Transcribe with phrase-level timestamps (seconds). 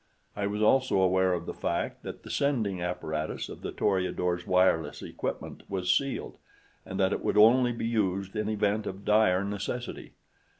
[0.35, 5.03] I was also aware of the fact that the sending apparatus of the Toreador's wireless
[5.03, 6.39] equipment was sealed,
[6.87, 10.13] and that it would only be used in event of dire necessity.